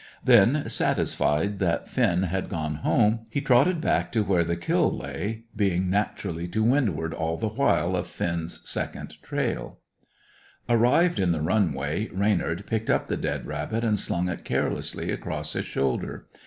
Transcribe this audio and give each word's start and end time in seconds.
Then, 0.23 0.67
satisfied 0.67 1.59
that 1.59 1.87
Finn 1.87 2.23
had 2.23 2.49
gone 2.49 2.77
home, 2.77 3.27
he 3.29 3.39
trotted 3.39 3.79
back 3.79 4.11
to 4.13 4.23
where 4.23 4.43
the 4.43 4.55
kill 4.55 4.91
lay, 4.97 5.43
being 5.55 5.91
naturally 5.91 6.47
to 6.47 6.63
windward 6.63 7.13
all 7.13 7.37
the 7.37 7.49
while 7.49 7.95
of 7.95 8.07
Finn's 8.07 8.67
second 8.67 9.21
trail. 9.21 9.77
[Illustration: 9.77 9.77
Finn's 9.91 10.07
teeth 10.07 10.63
sank 10.65 10.67
deep.] 10.67 10.81
Arrived 10.81 11.19
in 11.19 11.31
the 11.33 11.41
run 11.47 11.73
way, 11.73 12.09
Reynard 12.11 12.65
picked 12.65 12.89
up 12.89 13.05
the 13.05 13.15
dead 13.17 13.45
rabbit 13.45 13.83
and 13.83 13.99
slung 13.99 14.27
it 14.27 14.43
carelessly 14.43 15.11
across 15.11 15.53
his 15.53 15.65
shoulder. 15.65 16.25